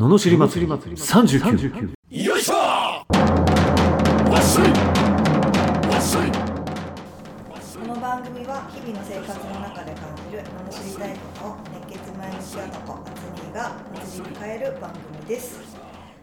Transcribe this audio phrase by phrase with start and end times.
[0.00, 0.72] ののしり祭り。
[0.72, 2.54] 39よいしょ。
[2.54, 4.68] わっしょい。
[5.92, 6.30] わっしょい。
[6.32, 12.40] この番組は日々の生活の中で感じる罵りたいことを熱血前向き
[12.70, 13.76] 男アツニーが
[14.06, 15.60] 祭りに変える番組です。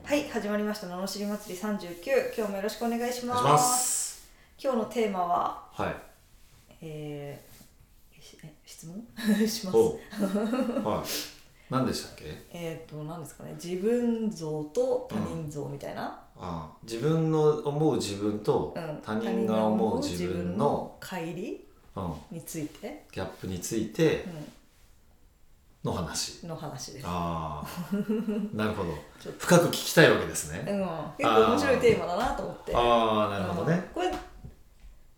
[0.05, 0.87] はい始まりました。
[0.87, 4.27] 罵り祭り39今日もよろしくお願いします。
[4.59, 5.95] 今日のテーマははい。
[6.81, 7.57] えー
[8.65, 9.05] 質問？
[9.47, 9.77] します。
[9.77, 9.99] お
[10.83, 11.36] はい
[11.69, 12.25] 何でしたっけ？
[12.51, 13.53] えっ、と何ですかね。
[13.61, 19.01] 自分像と他人像みたいな、ああ自分の思う自分とうん。
[19.03, 24.25] 他人が思う自分の、乖離うん、について、ギャップについて
[25.83, 26.45] うの話。
[26.45, 27.05] ん、の話です。
[27.07, 27.95] ああ
[28.55, 28.89] なるほど。
[29.39, 30.59] 深く聞きたいわけですね。
[30.69, 30.79] うん、
[31.17, 32.75] 結構面白いテーマだなと思って。
[32.75, 33.73] ああなるほどね。
[33.75, 33.81] うん。
[33.93, 34.13] これ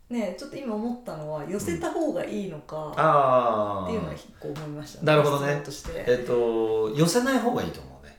[0.09, 5.47] ねちょっと今思ったのは寄せた方がいいのかあっていうのはあ一個思いました、なるほどね。
[5.47, 8.17] 質問として、えっと寄せない方がいいと思うね。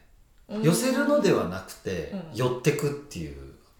[0.49, 0.63] うん。
[0.63, 2.37] 寄せるのではなくて、うん。
[2.37, 3.37] 寄ってくっていう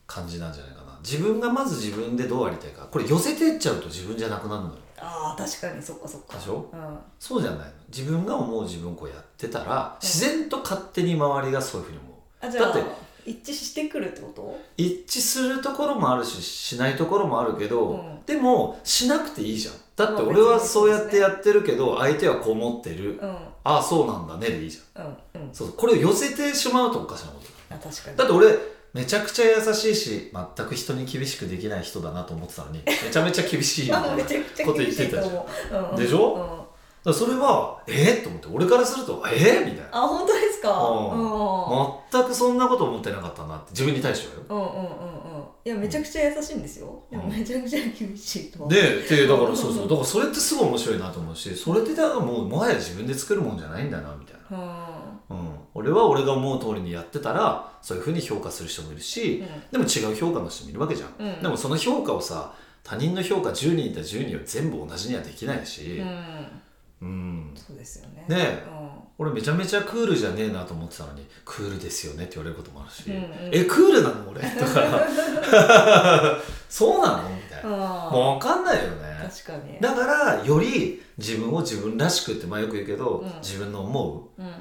[0.07, 0.99] 感じなんじゃないかな。
[1.03, 2.87] 自分がまず自分でどうありたいか。
[2.91, 4.75] これ寄せてっちゃうと自分じゃなくなるのよ。
[4.99, 6.37] ああ確かにそっかそっか。
[6.37, 6.69] でしょ？
[6.73, 6.99] うん。
[7.19, 7.65] そうじゃないの。
[7.89, 10.07] 自分が思う自分をこうやってたらうん。
[10.07, 12.59] 自然と勝手に周りがそういうふうに思う。
[12.59, 12.83] だって
[13.27, 14.59] 一致してくるってこと？
[14.77, 18.19] 一致するところもあるししないところもあるけど、うん。
[18.27, 19.75] でもしなくていいじゃん。
[19.97, 23.31] だってまあ俺はそうやってやってるけど相手はこう思ってる、うん。
[23.65, 25.05] ああそうなんだねでいいじゃん。
[25.35, 25.55] うんうん。
[25.55, 28.17] そうこれを寄せてしまうとおかしなことあ確かに。
[28.17, 28.59] だって俺
[28.93, 34.25] めちゃくちゃ優しいし全く人に厳しくできない人だなと思ってたのに めちゃめちゃ厳しいみたいな
[34.65, 35.25] こと言厳ったじゃん。
[35.27, 36.67] う、うん、でしょ？
[37.03, 39.89] だからそれはえっ、と思って俺からするとえっ、みたいな。
[39.93, 40.33] あ本当？
[40.61, 40.73] ですか？
[40.73, 42.23] うん。
[42.23, 44.41] 全くそんなこと思ってなかったなって自分に対してはよ。
[44.49, 45.35] うんうんうんうん。
[45.35, 49.89] うんいやめちゃくちゃ優しいんですよ、でもめちゃくちゃ厳しいとででだからそうそう。
[49.89, 54.57] だからそれってすごい面白いなと思うしそれってだからもうもはや自分で作るもんじゃないんだなみたいな、
[55.29, 59.71] ううん、俺は俺が思う通りにやってたらそういうふうに評価する人もいるし、ん。
[59.71, 61.43] でも違う評価の人もいるわけじゃん、うん。
[61.43, 66.07] でもその評価をさ他人の評価10人いたら10人を全部同じにはできないしん、うん、
[67.03, 67.53] うん。
[67.55, 68.25] そうですよね。
[68.29, 68.67] ねえ。
[68.69, 68.91] うん。
[69.19, 73.25] 俺めちゃめちゃクールじゃねえなと思ってたのにクールですよねって言われることもあるし、うんうん。
[73.53, 74.41] えクールなの俺？
[74.43, 74.81] だか。
[74.81, 77.29] ら そうなの？
[77.29, 79.31] みたいな、あもう分かんないよね。
[79.31, 79.79] 確かに。
[79.81, 83.33] だからより自分を自分らしくってまあよく言うけど、うん。
[83.41, 84.53] 自分の思ううん。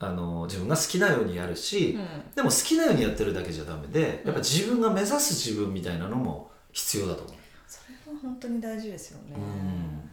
[0.00, 2.34] あの自分が好きなようにやるし、うん。
[2.34, 7.36] でも好きなようにやってるだけじゃダメでやっぱ自分が目指す自分みたいなのも必要だと思う、
[7.66, 9.34] それは本当に大事ですよね。
[9.36, 10.10] うんうん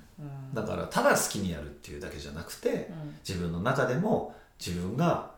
[0.53, 3.17] だからただ好きにやるっていうだけじゃなくてうん。
[3.27, 5.31] 自分の中でも自分が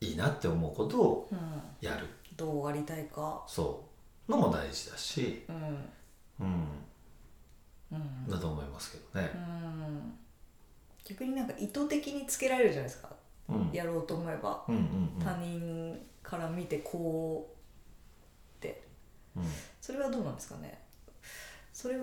[0.00, 1.38] いいなって思うことをうん。
[1.80, 2.06] やる。
[2.36, 3.44] どうありたいか。
[3.46, 3.84] そ
[4.28, 4.30] う。
[4.30, 5.56] のも大事だし、うん。
[6.40, 6.66] うん、
[7.92, 8.30] うん。
[8.30, 9.30] だと思いますけどね。
[9.34, 9.38] う。
[9.38, 10.18] ん。
[11.04, 13.10] 逆になんか意図的につけられるじゃないですか。
[13.48, 13.70] うん。
[13.72, 14.64] やろうと思えば。
[15.22, 18.82] 他人から見てこうって。
[19.36, 19.44] うん。
[19.80, 20.82] それはどうなんですかね。
[21.72, 21.98] それっ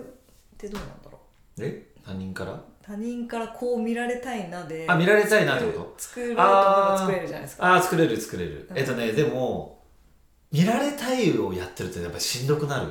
[0.56, 1.86] てどうなんだろうえ？
[2.04, 2.60] 他人から？
[2.82, 5.94] 他人からこう見られたいなであ見られたいなってこと？
[5.98, 7.66] 作ると思えば作れるじゃないですか。
[7.66, 8.78] ああ作れる作れる、うん。
[8.78, 9.82] えっとねでも
[10.52, 12.86] 見られたいをやってるとやっぱりしんどくなる？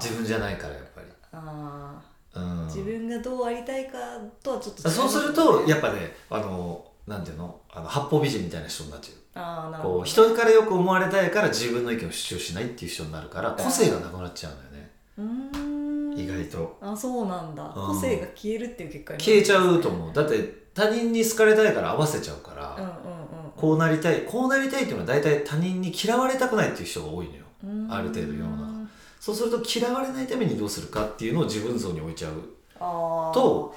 [0.00, 2.00] 自分じゃないからやっぱり、あ
[2.34, 3.98] うん、ー自分がどうありたいか
[4.42, 7.60] とはちょっと違いますそうすねるとやっぱねあのなんていうの？
[7.70, 9.12] あの八方美人みたいな人になっち。
[9.34, 9.94] ゃあーなるほど。
[9.96, 14.90] うこう人からよく思われたいから自分の意見を主張しないっていう人になるから個性がなくなっちゃうんだよね。
[15.18, 15.63] うーん
[16.16, 16.78] 意外と。
[16.80, 17.72] あそうなんだ、うん。
[17.72, 20.12] 個性が消えるっていう結果になる消えちゃうと思う。
[20.12, 23.24] だって他人に好かれたいから合わせちゃうから、うんうん
[23.56, 27.44] こうなりたいこうなりたいっていうのは大体他人に嫌われたくないっていう人が多いのよ。
[27.62, 27.86] うん。
[27.90, 28.90] ある程度世の中。
[29.20, 32.32] そうすると嫌われないためにどうするかっていうのを自分像に置いちゃう
[33.32, 33.74] と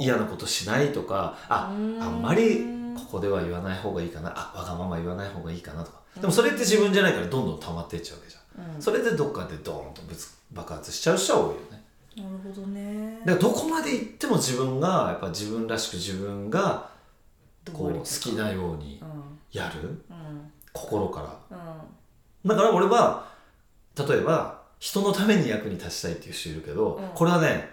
[0.00, 2.02] 嫌なことしないとかあうん。
[2.02, 2.64] あんまり
[2.96, 6.00] ここでは言わない方がいいかなあわがまま言わない方がいいかなとか。
[6.18, 8.82] でもそれって自分じゃないからどんどん溜まっていっちゃうわけじゃんうん。
[8.82, 11.82] それでどっかでドーンとぶつ爆発しちゃう人は多いよね。
[12.16, 13.18] なるほどね。
[13.20, 16.90] だからどこまで行っても自分がやっぱ自分らしく自分が
[17.72, 19.38] こう好きなようにうん。
[19.52, 19.88] やる？
[20.10, 20.52] うん。
[20.72, 21.20] 心か
[21.50, 21.56] ら。
[22.44, 22.48] うん。
[22.48, 23.28] だから俺は
[23.96, 27.08] 例えば人のために役に立ちたいっていう人いるけど、うん。
[27.14, 27.68] これはね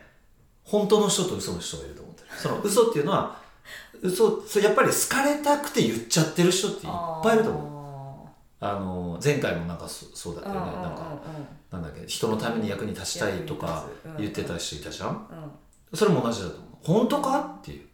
[0.64, 2.28] 本当の人と嘘の人がいると思ってる。
[2.38, 3.42] その嘘っていうのは
[4.02, 6.92] 嘘それやっぱり好かれたくて言っちゃってる人っていっ
[7.24, 7.64] ぱいいると思う。
[7.66, 7.77] 思
[8.60, 10.72] あの前回もなんかそそうだったよね。
[10.72, 11.22] なんか
[11.72, 13.86] なんだっけ人のために役に立ちたいとか
[14.18, 15.28] 言ってた人いたじゃん？
[15.94, 16.70] それも同じだと思う。
[16.82, 17.58] 本当か？
[17.60, 17.88] っていう。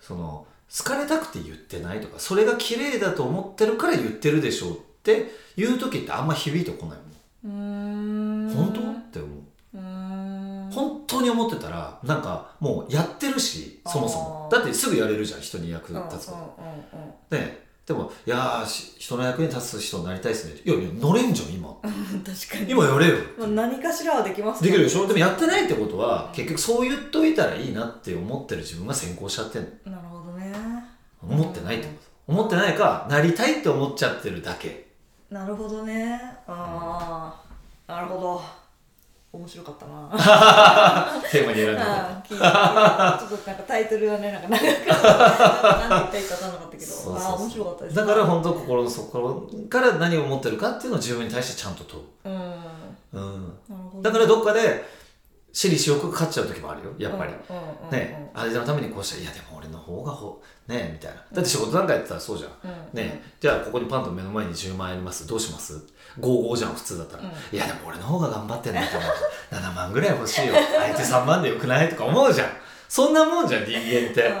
[0.00, 0.46] その
[0.76, 6.98] 好かれたくて言ってないとかそれが綺麗だと思ってるから言ってるでしょうっていう時ってあんま響いてこない
[7.46, 8.50] もん。
[8.52, 8.80] 本当？
[8.80, 9.42] って思う。
[10.72, 14.48] 本当に思ってたらなんかもうやってるしそもそも。
[14.50, 16.56] だってすぐやれるじゃん人に役立つこ
[17.30, 17.36] と。
[17.36, 21.68] ででも「いやーし人の役に立つ人になりたいっすね」いやいや乗れんじゃん今。
[21.82, 22.70] 確かに。
[22.70, 23.16] 今やれよ。
[23.38, 25.06] まあ何かしらはできますできるでしょ？
[25.06, 29.92] でもやってないってことは結局そう言っといたらいいなって思ってる自分が先行しちゃってんの。
[29.96, 30.52] なるほどね。
[31.22, 32.32] 思ってないってこと。
[32.32, 34.86] 思ってないかなりたいって思っちゃってるだけ。
[35.30, 36.20] なるほどね。
[36.46, 37.34] あ
[37.88, 38.42] あなるほど
[39.32, 40.10] 面白かったな。
[41.30, 41.80] テーマに選んで
[42.32, 49.40] ちょっとなんかタイトルはねなんか長くなんてか分かんなかったけどそああ面白かったですだから本当心の底
[49.70, 52.32] から何を思ってるかっていうのを自分に対してちゃんと問うう、
[53.14, 53.20] う。
[53.20, 54.84] ん、るほどだからどっかで
[55.52, 56.92] 私利私欲かかっちゃう時もあるよ。
[56.98, 57.32] やっぱり、
[57.90, 58.30] ね。
[58.34, 59.16] 相手のためにこうした。
[59.16, 61.16] らいやでも俺の方がほねみたいな。
[61.32, 63.22] だって仕事なんかやってたらそうじゃん、うんね。
[63.38, 65.26] じゃあここにパンと目の前に10万円あります。
[65.26, 65.84] どうします
[66.18, 67.28] ？55じゃん普通だったら、うん。
[67.28, 69.10] いやでも俺の方が頑張ってんだと思う。
[69.50, 70.54] 7万ぐらい欲しいよ。
[70.54, 72.48] 相手3万でよくないとか思うじゃん。
[72.88, 74.32] そんなもんじゃん人間って、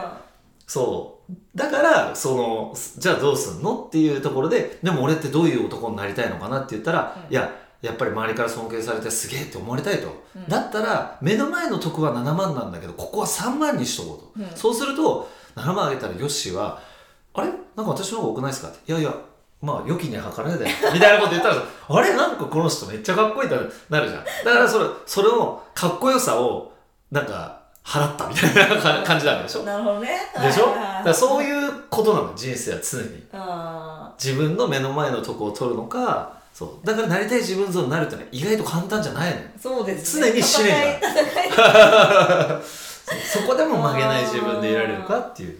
[0.66, 1.32] そう。
[1.54, 3.84] だからそのじゃあどうすんの？
[3.84, 7.32] っていうところででも俺ってどういう男になりたいのかなって言ったら、うん。
[7.32, 10.48] いややっぱり周りから尊敬されてすげえって思われたいと、うん。
[10.48, 14.56] だったら目の前の得は7万なんだけどここは3万にしとこうと、うん。
[14.56, 16.80] そうすると7万あげたらヨッシーは
[17.34, 17.48] 「あれ？
[17.48, 19.12] なんか私の方が多くないですか?」って「いやいや
[19.60, 21.56] まあ良きに計らえだよ」みたいなこと言ったら
[21.88, 22.14] あれ？
[22.14, 23.56] なんかこの人めっちゃかっこいいって
[23.90, 24.24] なるじゃん。
[24.44, 26.72] だからそれそれのかっこよさを
[27.10, 29.64] なんか払ったみたいな か感じなんでしょ？
[29.64, 30.20] なるほどね。
[30.40, 30.66] でしょ？
[31.04, 33.26] だそういうことなの人生は常に。
[33.32, 36.86] あ自分の目の前のとこを取るのかそう。
[36.86, 45.58] だからなりたい自分像になるってのは意外と簡単じゃないのそうです常に試練がそこでも曲げない自分でいられるかっていう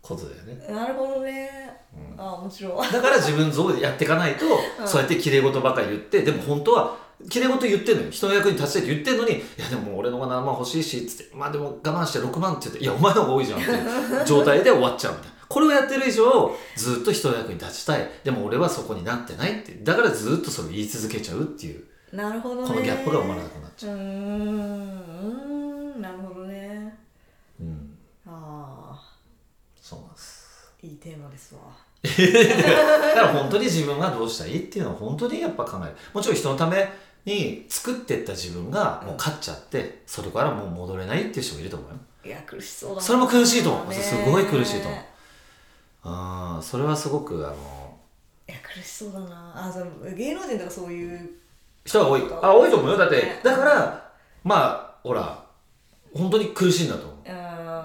[0.00, 0.66] ことだよね。
[0.68, 1.48] なるほどね、
[2.18, 2.92] ああ面白い。
[2.92, 6.96] だから自分像でやっていかないと、うんそうやって綺麗事ばかり言ってでも本当は
[7.30, 8.10] 綺麗事言ってんのよ。
[8.10, 11.36] 人の役に立ちたいって言ってんのにいやでも俺の方が7万欲しいしつって。
[11.36, 13.74] まあでも我慢して6万って言っていやお前の方が多いじゃんってい
[14.22, 18.08] う状態で終わっちゃうみたいなこれをやってる以上ずっと人の役に立ちたい。
[18.24, 19.74] でも俺はそこになってないって。
[19.82, 21.84] だからずっとそれを言い続けちゃうっていう。
[22.10, 22.68] なるほどね。
[22.68, 26.00] このギャップが生まれなくなっちゃう、うーん。
[26.00, 26.98] なるほどね。
[27.60, 29.00] うん、ああ。
[29.80, 30.72] そうなんです。
[30.82, 31.60] いいテーマですわ。
[32.02, 32.10] だ
[33.14, 35.94] から本当に自分がどうしたらいいっていうのは本当にやっぱ考える。
[36.14, 36.90] もちろん人のため
[37.24, 41.96] に作ってった自分がもう勝っちゃってそれからもう戻れないっていう人もいると思うよ。
[42.24, 43.02] いや苦しそうだな。
[43.02, 43.88] それも苦しいと思う。
[43.88, 43.94] ね。
[43.94, 45.00] すごい苦しいと思う
[46.04, 47.98] ああそれはすごくあの
[48.48, 49.52] いや苦しそうだな。
[49.54, 51.30] あその芸能人とかそういう
[51.84, 52.22] 人が多い。
[52.42, 52.98] あ多いと思うよ。
[52.98, 53.40] だってね。
[53.42, 54.12] だから
[54.42, 55.44] まあほら
[56.14, 57.12] 本当に苦しいんだと思う。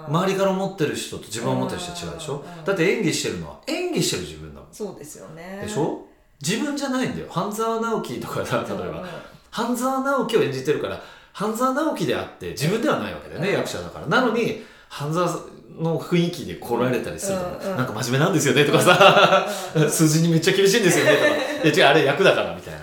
[0.07, 2.35] 周りから思ってる人と自分が思ってる人は違うでしょ？
[2.35, 4.69] うんだって演技してるのは演技してる自分だもん。
[4.71, 5.61] そうですよね。
[5.63, 6.05] でしょ？
[6.41, 7.27] 自分じゃないんだよ。
[7.29, 9.03] 半沢直樹とかさ例えば、
[9.51, 11.01] 半沢直樹を演じてるから
[11.33, 13.53] 半沢直樹であって自分ではないわけだよね、うん。
[13.55, 14.07] 役者だから。
[14.07, 15.27] なのに半沢
[15.79, 17.77] の雰囲気で来られたりすると、うんうん。
[17.77, 19.47] なんか真面目なんですよねとかさ、
[19.89, 21.27] 数字にめっちゃ厳しいんですよねとか。
[21.67, 22.73] いや違うあれ役だからみたい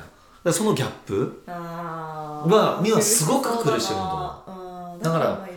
[0.44, 0.52] な。
[0.52, 5.48] そのギャップはにはすごく苦しむと思思だから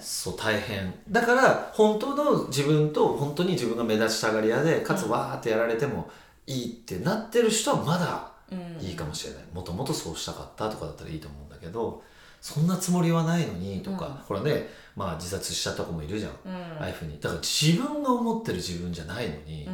[0.00, 0.94] そう大変。
[1.10, 5.10] だから本当の自分と本当に自分が目立ちたがり屋でかつうん。
[5.10, 6.08] わーってやられても
[6.46, 12.02] いいってなってる人はまだうんいいかもしれないもともとそうしたかったとかだったらいいと思うんだけど
[12.40, 16.54] そんなつもりはないのにとか、うんほらねまあ自殺しちゃった子もいるじゃん、うん。
[16.80, 17.18] ああいうふうに。
[17.20, 19.68] だから自分が思ってる自分じゃないのに、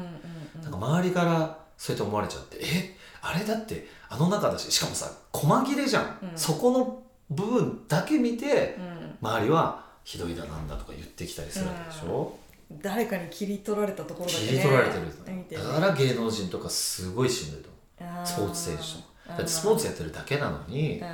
[0.62, 2.96] なんか周りからそうやって思われちゃってえ？
[3.20, 6.30] あれだってあの中だししかもさ細切れじゃん、うん。
[6.36, 9.28] そこの部分だけ見てうん。
[9.28, 12.36] 周りはひどいだなんだとか言ってきたりするわけでしょ、
[12.82, 17.68] 誰かに切り取られたところだけね切り取られてる、だから芸能人とかすごいしんどいと
[18.00, 18.26] 思あう。
[18.26, 19.04] スポーツ選手とか。
[19.28, 21.06] だってスポーツやってるだけなのに、うん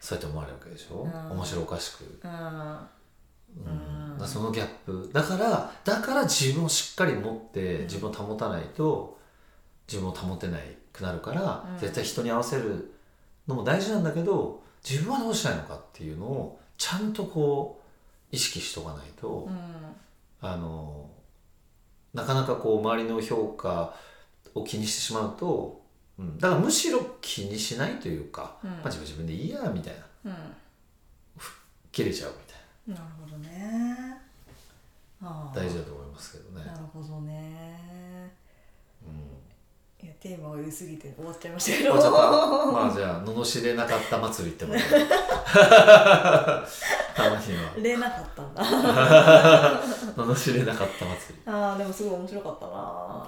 [0.00, 1.30] そうやって思われるわけでしょ、うん。
[1.32, 2.30] 面白おかしく、うん。
[2.30, 4.12] うん。
[4.12, 5.10] だからそのギャップ。
[5.12, 9.18] だからだから自分をしっかり持って自分を保たないと
[9.86, 11.78] 自分を保てないくなるから、うん。
[11.78, 12.94] 絶対人に合わせる
[13.46, 17.82] のも大事なんだけど自分はどうしたいのかっていうのをちゃんとこ
[18.32, 19.56] う意識しとかないと、うん。
[20.40, 21.10] あの
[22.14, 23.94] なかなかこう周りの評価
[24.54, 25.82] を気にしてしまうと、
[26.18, 28.70] うん、だからむしろ気にしないというか、うん。
[28.70, 29.94] まあ、自分自分でいいやみたい
[30.24, 30.30] な。
[30.32, 30.36] うん。
[31.92, 32.96] 切れちゃうみたいな。
[32.96, 34.20] るほどね。
[35.54, 36.64] 大事だと思いますけどね。
[36.64, 36.72] な。
[36.72, 38.32] るほどね。
[39.06, 39.38] うん。
[40.00, 41.94] いやテーマが良すぎて終わっちゃいましたけど。
[42.72, 45.02] まあじゃあ罵れなかった祭りってもいいたま
[47.36, 47.74] には。
[47.82, 48.62] れなかったんだ。
[50.16, 52.72] 罵れなかった祭あーでもすごい面白かったな。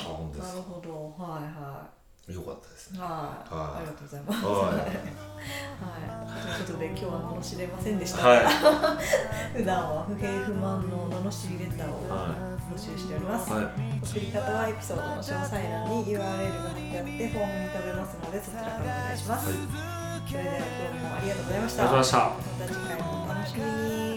[0.01, 0.59] 本当ですか？
[0.59, 1.25] なるほど。
[1.25, 2.00] はいはり
[2.35, 3.01] よかったですいね。
[3.01, 3.07] は
[3.51, 3.79] いはい。
[3.79, 4.45] ありがとうございます。
[4.45, 4.91] ははい。
[6.61, 8.45] ということで今日は罵れませんでした、い。
[8.45, 8.99] は
[9.57, 12.35] 普段は不平不満の罵りレターをは
[12.71, 13.65] 募集しております、はい。
[14.05, 20.47] 送り方はエピソードの詳細欄に URL が貼ってあってフォームに飛べますのでそちらからお願いします、それでは今日
[21.01, 21.83] もありがとうございました。
[21.83, 22.19] ありがとうございました。
[22.19, 24.10] また次回もお楽しみに